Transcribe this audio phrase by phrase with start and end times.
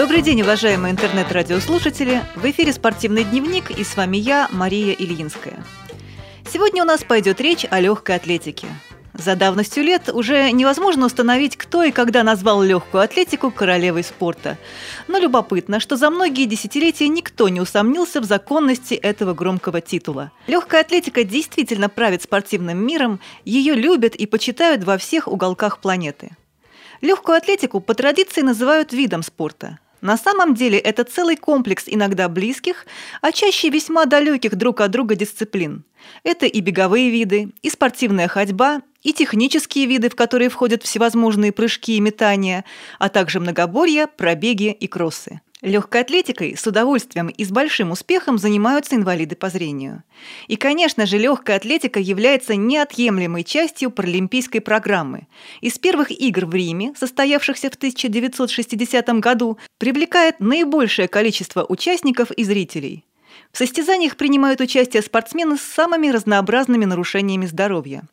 [0.00, 2.22] Добрый день, уважаемые интернет-радиослушатели!
[2.34, 5.62] В эфире «Спортивный дневник» и с вами я, Мария Ильинская.
[6.50, 8.68] Сегодня у нас пойдет речь о легкой атлетике.
[9.12, 14.56] За давностью лет уже невозможно установить, кто и когда назвал легкую атлетику королевой спорта.
[15.06, 20.32] Но любопытно, что за многие десятилетия никто не усомнился в законности этого громкого титула.
[20.46, 26.30] Легкая атлетика действительно правит спортивным миром, ее любят и почитают во всех уголках планеты.
[27.02, 29.78] Легкую атлетику по традиции называют видом спорта.
[30.00, 32.86] На самом деле это целый комплекс иногда близких,
[33.20, 35.84] а чаще весьма далеких друг от друга дисциплин.
[36.24, 41.96] Это и беговые виды, и спортивная ходьба, и технические виды, в которые входят всевозможные прыжки
[41.96, 42.64] и метания,
[42.98, 45.40] а также многоборья, пробеги и кроссы.
[45.62, 50.04] Легкой атлетикой с удовольствием и с большим успехом занимаются инвалиды по зрению.
[50.48, 55.26] И, конечно же, легкая атлетика является неотъемлемой частью паралимпийской программы.
[55.60, 63.04] Из первых игр в Риме, состоявшихся в 1960 году, привлекает наибольшее количество участников и зрителей.
[63.52, 68.04] В состязаниях принимают участие спортсмены с самыми разнообразными нарушениями здоровья.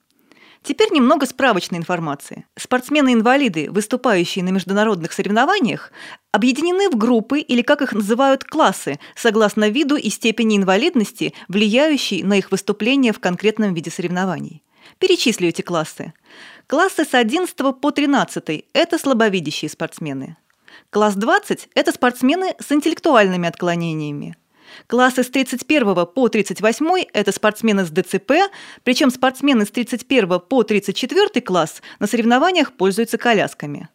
[0.67, 2.45] Теперь немного справочной информации.
[2.57, 5.93] Спортсмены-инвалиды, выступающие на международных соревнованиях,
[6.33, 12.37] объединены в группы или, как их называют, классы, согласно виду и степени инвалидности, влияющей на
[12.37, 14.61] их выступление в конкретном виде соревнований.
[14.99, 16.11] Перечислю эти классы.
[16.67, 20.35] Классы с 11 по 13– это слабовидящие спортсмены.
[20.89, 24.35] Класс 20– это спортсмены с интеллектуальными отклонениями.
[24.85, 28.31] Классы с 31 по 38– это спортсмены с ДЦП,
[28.83, 33.89] причем спортсмены с 31 по 34 класс на соревнованиях пользуются колясками.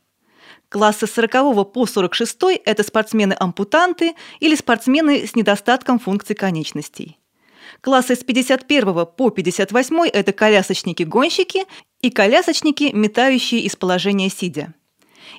[0.68, 7.18] Классы с 40 по 46– это спортсмены-ампутанты или спортсмены с недостатком функций конечностей.
[7.80, 11.66] Классы с 51 по 58– это колясочники-гонщики
[12.00, 14.74] и колясочники, метающие из положения сидя.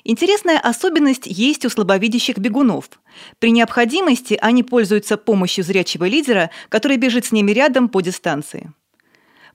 [0.02, 2.90] Интересная особенность есть у слабовидящих бегунов.
[3.38, 8.72] При необходимости они пользуются помощью зрячего лидера, который бежит с ними рядом по дистанции.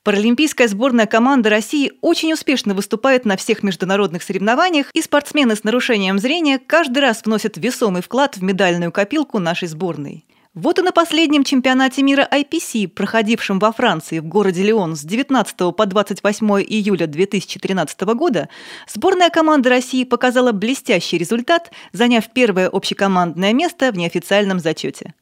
[0.03, 6.19] Паралимпийская сборная команда России очень успешно выступает на всех международных соревнованиях, и спортсмены с нарушением
[6.19, 10.25] зрения каждый раз вносят весомый вклад в медальную копилку нашей сборной.
[10.61, 15.73] Вот и на последнем чемпионате мира IPC, проходившем во Франции в городе Лион с 19
[15.73, 18.49] по 28 июля 2013 года,
[18.85, 25.13] сборная команды России показала блестящий результат, заняв первое общекомандное место в неофициальном зачете.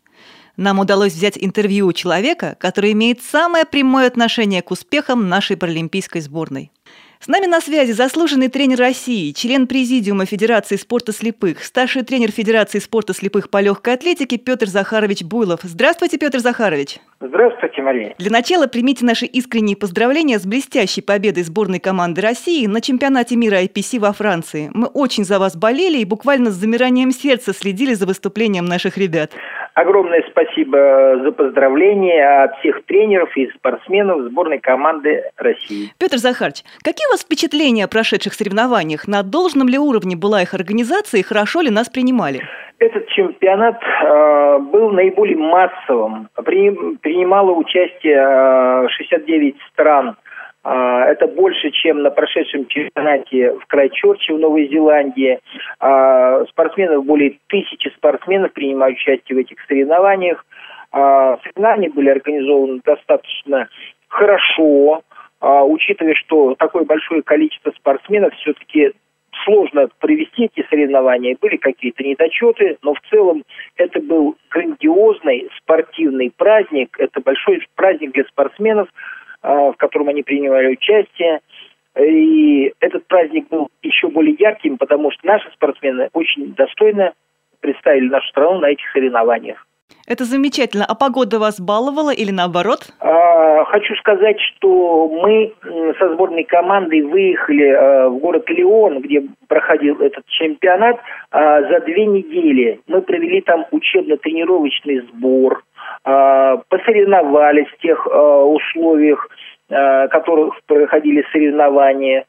[0.55, 6.21] Нам удалось взять интервью у человека, который имеет самое прямое отношение к успехам нашей паралимпийской
[6.21, 6.71] сборной.
[7.19, 12.77] С нами на связи заслуженный тренер России, член Президиума Федерации спорта слепых, старший тренер Федерации
[12.77, 15.61] спорта слепых по легкой атлетике Петр Захарович Буйлов.
[15.63, 16.99] Здравствуйте, Петр Захарович.
[17.19, 18.13] Здравствуйте, Мария.
[18.19, 23.63] Для начала примите наши искренние поздравления с блестящей победой сборной команды России на чемпионате мира
[23.63, 24.69] IPC во Франции.
[24.75, 29.31] Мы очень за вас болели и буквально с замиранием сердца следили за выступлением наших ребят.
[29.77, 35.91] Огромное спасибо за поздравления от всех тренеров и спортсменов сборной команды России.
[35.99, 39.07] Петр Захарович, какие у вас впечатления о прошедших соревнованиях?
[39.07, 42.41] На должном ли уровне была их организация и хорошо ли нас принимали?
[42.79, 46.29] Этот чемпионат э, был наиболее массовым.
[46.43, 50.15] При, принимало участие э, 69 стран
[50.73, 55.39] это больше, чем на прошедшем чемпионате в Крайчорче в Новой Зеландии.
[55.79, 60.45] А, спортсменов, более тысячи спортсменов принимают участие в этих соревнованиях.
[60.91, 63.69] А, соревнования были организованы достаточно
[64.09, 65.03] хорошо,
[65.39, 68.93] учитывая, что такое большое количество спортсменов все-таки
[69.45, 73.43] сложно провести эти соревнования, были какие-то недочеты, но в целом
[73.75, 79.16] это был грандиозный спортивный праздник, это большой праздник для спортсменов, а,
[79.47, 81.39] в котором они принимали участие.
[81.99, 87.13] И этот праздник был еще более ярким, потому что наши спортсмены очень достойно
[87.59, 89.65] представили нашу страну на этих соревнованиях.
[90.07, 90.85] Это замечательно.
[90.85, 92.93] А погода вас баловала или наоборот?
[93.01, 95.53] А, хочу сказать, что мы
[95.99, 100.97] со сборной командой выехали а, в город Леон, где проходил этот чемпионат,
[101.31, 102.79] а, за две недели.
[102.87, 105.66] Мы провели там учебно-тренировочный сбор, а,
[106.69, 109.27] посоревновались в тех а, условиях,
[109.69, 112.25] а, в которых проходили соревнования.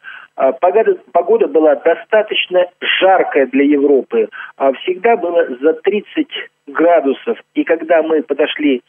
[0.60, 2.66] Погода, погода была достаточно
[3.00, 4.28] жаркая для Европы.
[4.82, 6.28] Всегда было за 30
[6.68, 7.38] градусов.
[7.54, 8.82] И когда мы подошли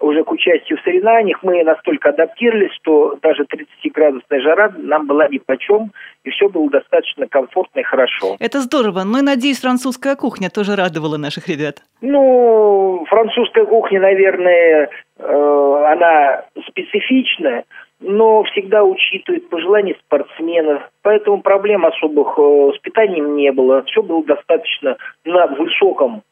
[0.00, 5.38] уже к участию в соревнованиях, мы настолько адаптировались, что даже 30-градусная жара нам была ни
[5.38, 5.92] по чем,
[6.24, 8.36] и все было достаточно комфортно и хорошо.
[8.38, 9.04] Это здорово.
[9.04, 11.82] Ну и, надеюсь, французская кухня тоже радовала наших ребят.
[12.00, 17.64] Ну, французская кухня, наверное, э, она специфичная,
[18.00, 20.82] но всегда учитывает пожелания спортсменов.
[21.02, 23.82] Поэтому проблем особых э, с питанием не было.
[23.84, 26.22] Все было достаточно на высоком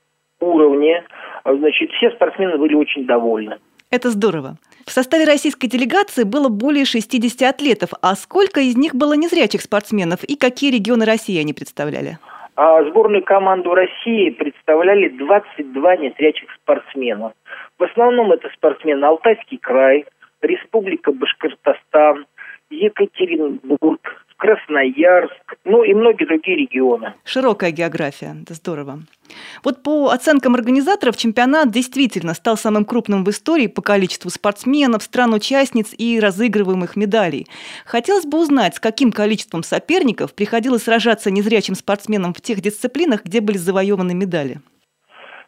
[0.44, 1.05] уровне.
[1.44, 3.58] Значит, все спортсмены были очень довольны.
[3.91, 4.56] Это здорово.
[4.87, 7.91] В составе российской делегации было более 60 атлетов.
[8.02, 12.19] А сколько из них было незрячих спортсменов и какие регионы России они представляли?
[12.56, 17.32] А сборную команду России представляли 22 незрячих спортсмена.
[17.79, 20.05] В основном это спортсмены Алтайский край,
[20.40, 22.26] Республика Башкортостан,
[22.70, 27.14] Екатеринбург, Красноярск, ну и многие другие регионы.
[27.25, 28.99] Широкая география, это здорово.
[29.62, 35.94] Вот по оценкам организаторов, чемпионат действительно стал самым крупным в истории по количеству спортсменов, стран-участниц
[35.96, 37.46] и разыгрываемых медалей.
[37.87, 43.40] Хотелось бы узнать, с каким количеством соперников приходилось сражаться незрячим спортсменам в тех дисциплинах, где
[43.40, 44.61] были завоеваны медали.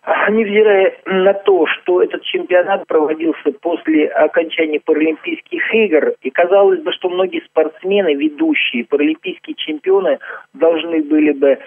[0.07, 7.09] Невзирая на то, что этот чемпионат проводился после окончания Паралимпийских игр, и казалось бы, что
[7.09, 10.21] многие спортсмены, ведущие, паралимпийские чемпионы,
[10.55, 11.59] должны были бы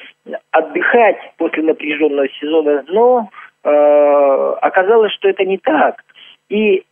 [0.51, 3.30] отдыхать после напряженного сезона, но
[3.65, 3.69] э,
[4.62, 6.01] оказалось, что это не так.
[6.47, 6.85] И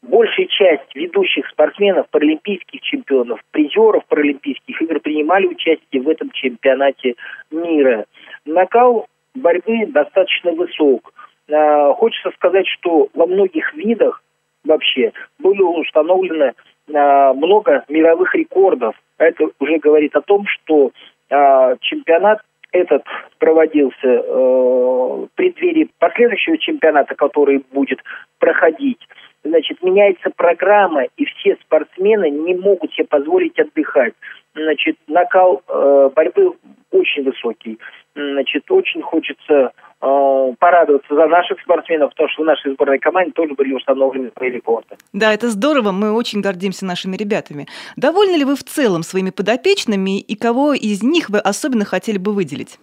[0.00, 7.14] большая часть ведущих спортсменов, паралимпийских чемпионов, призеров паралимпийских игр принимали участие в этом чемпионате
[7.50, 8.06] мира.
[8.46, 9.06] Накал
[9.38, 11.12] борьбы достаточно высок.
[11.50, 14.22] А, хочется сказать, что во многих видах
[14.64, 16.52] вообще было установлено
[16.94, 18.94] а, много мировых рекордов.
[19.18, 20.92] Это уже говорит о том, что
[21.30, 22.40] а, чемпионат
[22.72, 23.02] этот
[23.38, 28.00] проводился э, в преддверии последующего чемпионата, который будет
[28.38, 29.00] проходить.
[29.44, 34.14] Значит, меняется программа, и все спортсмены не могут себе позволить отдыхать.
[34.54, 36.54] Значит, накал э, борьбы
[36.98, 37.78] очень высокий.
[38.14, 43.54] Значит, очень хочется э, порадоваться за наших спортсменов, потому что в нашей сборной команде тоже
[43.54, 44.96] были установлены свои рекорды.
[45.12, 47.66] Да, это здорово, мы очень гордимся нашими ребятами.
[47.96, 52.32] Довольны ли вы в целом своими подопечными и кого из них вы особенно хотели бы
[52.32, 52.78] выделить?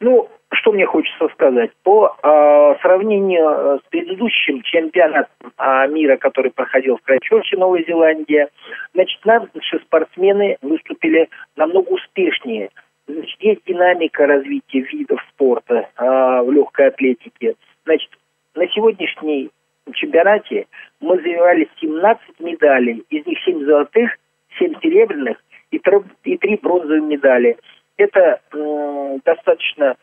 [0.00, 1.70] Ну, что мне хочется сказать?
[1.82, 8.46] По э, сравнению с предыдущим чемпионатом э, мира, который проходил в Крайчерче, Новой Зеландии,
[8.94, 12.70] значит, наши спортсмены выступили намного успешнее–
[13.08, 17.54] Есть динамика развития видов спорта а, в легкой атлетике.
[17.84, 18.10] Значит,
[18.54, 19.50] на сегодняшней
[19.94, 20.66] чемпионате
[21.00, 23.04] мы завоевали 17 медалей.
[23.10, 24.10] Из них 7 золотых,
[24.58, 27.56] 7 серебряных и 3, и 3 бронзовые медали.
[27.96, 29.96] Это э, достаточно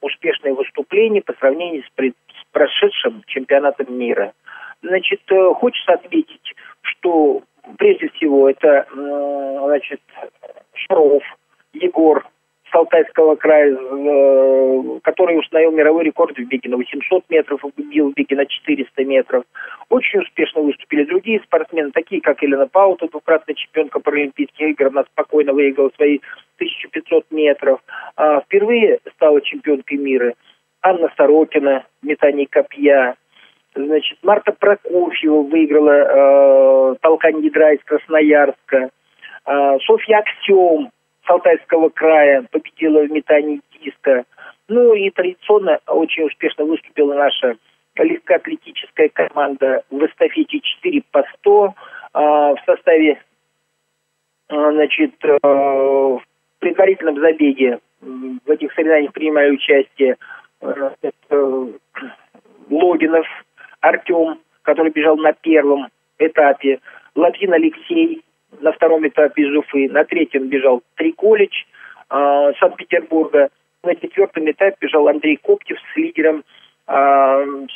[0.00, 4.32] успешное выступление по сравнению с, пред, с прошедшим чемпионатом мира.
[4.82, 7.42] Значит, э, хочется отметить, что
[7.78, 10.00] прежде всего это э, значит,
[10.74, 11.22] Шаров,
[11.80, 12.26] Егор
[12.70, 18.14] с Алтайского края, э, который установил мировой рекорд в беге на 800 метров, бил в
[18.14, 19.44] беге на 400 метров.
[19.88, 25.52] Очень успешно выступили другие спортсмены, такие как Елена Паута, двукратная чемпионка Паралимпийских игр, она спокойно
[25.52, 26.18] выиграла свои
[26.56, 27.80] 1500 метров.
[28.16, 30.34] А впервые стала чемпионкой мира
[30.82, 33.16] Анна Сорокина в метании копья.
[33.74, 38.90] Значит, Марта Прокофьева выиграла э, толкань ядра из Красноярска.
[39.46, 40.90] Э, Софья Аксем
[41.26, 44.24] Алтайского края победила в метании диска.
[44.68, 47.56] Ну и традиционно очень успешно выступила наша
[47.96, 51.74] легкоатлетическая команда в эстафете 4 по 100
[52.12, 53.22] а, в составе
[54.48, 56.22] а, значит, а, в
[56.58, 60.16] предварительном забеге в этих соревнованиях принимали участие
[60.60, 61.68] а, это,
[62.70, 63.26] Логинов
[63.80, 66.80] Артем, который бежал на первом этапе,
[67.14, 68.22] Лапин Алексей,
[68.60, 71.66] на втором этапе из Уфы, на третьем бежал Триколич
[72.10, 73.48] э, Санкт-Петербурга,
[73.82, 76.44] на четвертом этапе бежал Андрей Коптев с лидером
[76.88, 76.92] э,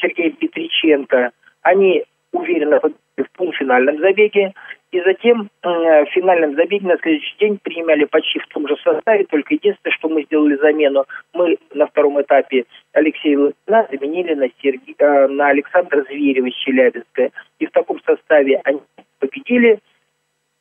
[0.00, 1.30] Сергеем Петриченко.
[1.62, 4.54] Они уверенно в полуфинальном забеге,
[4.92, 9.54] и затем в финальном забеге на следующий день принимали почти в том же составе, только
[9.54, 15.28] единственное, что мы сделали замену, мы на втором этапе Алексея Лытна заменили на, Серги, э,
[15.28, 17.30] на Александра Зверева из Челябинска.
[17.60, 18.80] И в таком составе они
[19.20, 19.78] победили,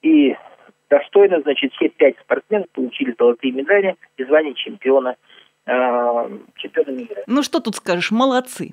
[0.01, 0.35] и
[0.89, 5.15] достойно, значит, все пять спортсменов получили золотые медали и звание чемпиона
[5.65, 5.71] э,
[6.55, 7.23] чемпиона мира.
[7.27, 8.71] Ну что тут скажешь, молодцы.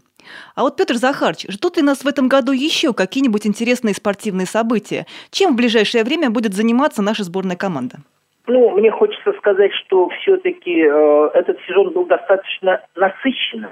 [0.54, 5.06] А вот, Петр Захарович, ждут ли нас в этом году еще какие-нибудь интересные спортивные события?
[5.30, 7.98] Чем в ближайшее время будет заниматься наша сборная команда?
[8.46, 13.70] Ну, мне хочется сказать, что все-таки э, этот сезон был достаточно насыщенным.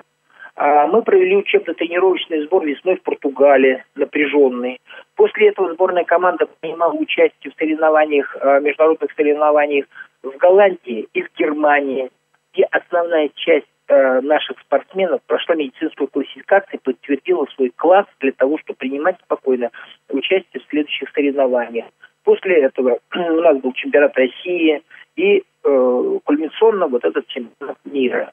[0.57, 4.81] А мы провели учебно-тренировочный сбор весной в Португалии, напряженный.
[5.17, 9.87] После этого сборная команда принимала участие в соревнованиях, а, международных соревнованиях
[10.23, 12.11] в Голландии и в Германии,
[12.53, 18.77] где основная часть э, наших спортсменов прошла медицинскую классификацию, подтвердила свой класс для того, чтобы
[18.79, 19.71] принимать спокойно
[20.09, 21.87] участие в следующих соревнованиях.
[22.23, 24.83] После этого у нас был чемпионат России
[25.17, 28.33] и э, кульминационно вот этот чемпионат мира.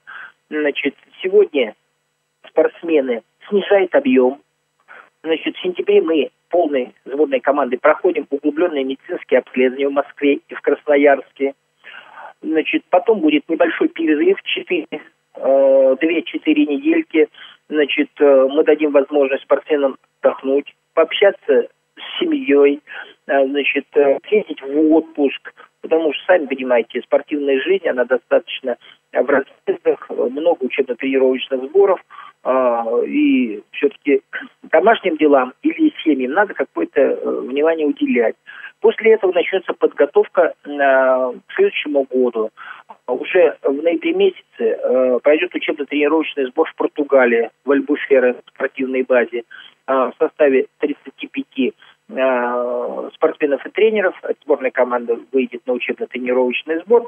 [0.49, 1.73] Значит, сегодня
[2.61, 4.39] спортсмены снижают объем.
[5.23, 10.61] Значит, в сентябре мы полной сборной команды проходим углубленные медицинские обследования в Москве и в
[10.61, 11.53] Красноярске.
[12.41, 17.29] Значит, потом будет небольшой перерыв, 4, э, 2-4 недельки.
[17.69, 22.81] Значит, э, мы дадим возможность спортсменам отдохнуть, пообщаться с семьей,
[23.27, 28.77] э, значит, э, съездить в отпуск, потому что, сами понимаете, спортивная жизнь, она достаточно
[29.13, 32.01] в разъездах, много учебно-тренировочных сборов,
[33.05, 34.21] и все-таки
[34.63, 38.35] домашним делам или семьям надо какое-то э, внимание уделять.
[38.79, 42.49] После этого начнется подготовка к следующему году.
[43.07, 49.43] Уже в ноябре месяце э, пройдет учебно-тренировочный сбор в Португалии, в Альбуфере, спортивной базе,
[49.87, 51.73] э, в составе 35
[53.13, 54.21] спортсменов и тренеров.
[54.43, 57.07] Сборная команда выйдет на учебно-тренировочный сбор.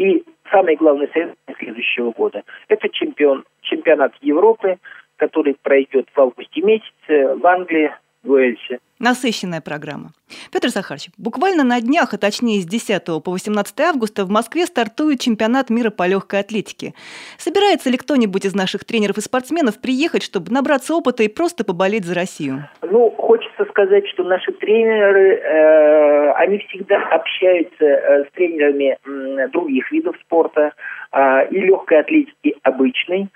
[0.00, 4.78] И самый главный совет следующего года– это чемпион, чемпионат Европы,
[5.16, 7.92] который пройдет в августе месяце в Англии,
[8.24, 8.80] Уэльсе.
[8.98, 10.10] Насыщенная программа.
[10.52, 15.20] Петр Захарович, буквально на днях, а точнее с 10 по 18 августа в Москве стартует
[15.20, 16.92] чемпионат мира по легкой атлетике.
[17.38, 22.04] Собирается ли кто-нибудь из наших тренеров и спортсменов приехать, чтобы набраться опыта и просто поболеть
[22.04, 22.68] за Россию?
[22.82, 29.90] Ну, хочется сказать, что наши тренеры, э, они всегда общаются э, с тренерами э, других
[29.92, 30.72] видов спорта
[31.12, 33.28] э, и легкой атлетики обычной.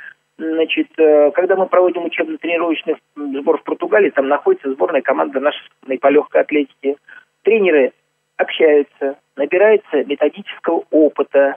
[0.53, 5.63] Значит, э, когда мы проводим учебно-тренировочный сбор в Португалии, там находится сборная команда нашей
[6.01, 6.97] по легкой атлетике.
[7.43, 7.93] Тренеры
[8.37, 11.57] общаются, набираются методического опыта.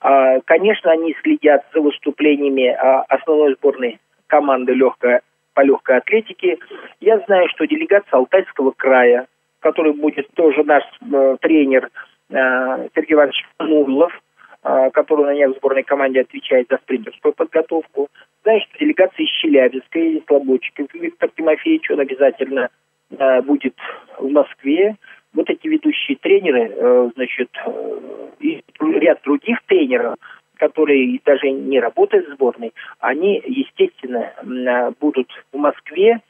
[0.00, 3.98] А, конечно, они следят за выступлениями а, основной сборной
[4.28, 5.20] команды легкой,
[5.54, 6.58] по легкой атлетике.
[7.00, 9.26] Я знаю, что делегация Алтайского края,
[9.60, 11.90] который будет тоже наш э, тренер
[12.30, 14.21] э, Сергей Иванович Мурлов,
[14.62, 18.08] который на днях в сборной команде отвечает за спринтерскую подготовку.
[18.42, 22.68] Знаешь, делегация из Челябинска, из Слободчика, Виктор Тимофеевич, он обязательно
[23.18, 23.74] а, будет
[24.18, 24.96] в Москве.
[25.34, 30.16] Вот эти ведущие тренеры, э, значит, э, и ряд других тренеров,
[30.56, 36.20] которые даже не работают в сборной, они, естественно, а, будут в Москве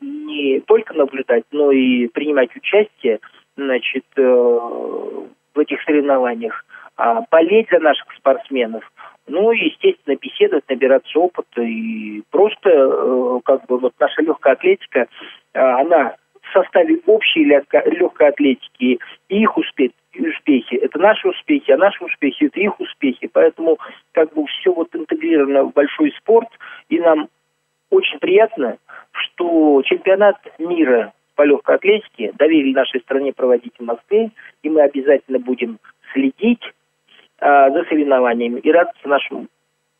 [0.00, 3.20] не только наблюдать, но и принимать участие
[3.56, 6.64] значит, э, в этих соревнованиях
[7.00, 8.84] а, болеть за наших спортсменов,
[9.26, 15.06] ну и, естественно, беседовать, набираться опыта и просто, э, как бы, вот наша легкая атлетика,
[15.54, 18.98] э, она в составе общей легкой атлетики
[19.30, 20.74] и их успехи.
[20.74, 23.30] Это наши успехи, а наши успехи– это их успехи.
[23.32, 23.78] Поэтому
[24.12, 26.48] как бы все вот интегрировано в большой спорт,
[26.90, 27.28] и нам
[27.88, 28.76] очень приятно,
[29.12, 35.38] что чемпионат мира по легкой атлетике доверили нашей стране проводить в Москве, и мы обязательно
[35.38, 35.78] будем
[36.12, 36.62] следить
[37.40, 39.46] Э, за соревнованиями и радоваться нашему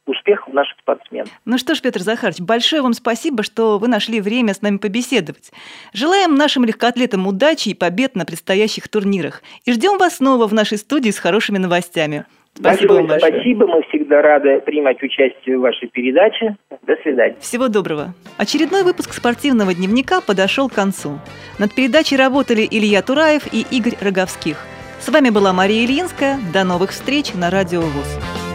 [0.04, 1.30] успехам наших спортсменов.
[1.46, 5.50] Ну что ж, Петр Захарович, большое вам спасибо, что вы нашли время с нами побеседовать.
[5.94, 9.42] Желаем нашим легкоатлетам удачи и побед на предстоящих турнирах.
[9.64, 12.26] И ждем вас снова в нашей студии с хорошими новостями.
[12.52, 13.32] Спасибо большое вам большое.
[13.32, 16.56] Спасибо, мы всегда рады принимать участие в вашей передаче.
[16.82, 17.36] До свидания.
[17.40, 18.12] Всего доброго.
[18.36, 21.20] Очередной выпуск спортивного дневника подошел к концу.
[21.58, 24.58] Над передачей работали Илья Тураев и Игорь Роговских–
[25.00, 26.38] с вами была Мария Ильинская.
[26.52, 28.49] До новых встреч на Радио ВУЗ.